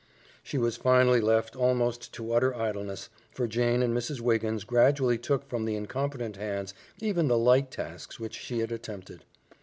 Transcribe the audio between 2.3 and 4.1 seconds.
utter idleness, for Jane and